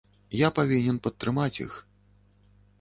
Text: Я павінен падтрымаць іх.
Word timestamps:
Я 0.39 0.49
павінен 0.59 0.97
падтрымаць 1.05 1.55
іх. 1.65 1.79